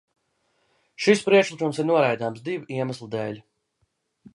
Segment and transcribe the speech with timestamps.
[1.07, 3.43] Šis priekšlikums ir noraidāms divu iemeslu dēļ.